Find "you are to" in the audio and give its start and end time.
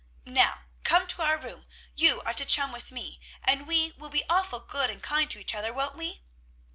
1.95-2.43